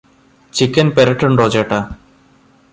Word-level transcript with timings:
Chicken 0.53 0.87
പെരെട്ടുണ്ടോ 0.89 1.45
ചേട്ടാ. 1.49 1.79